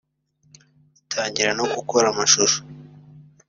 [1.03, 2.59] atangira no gukora amashusho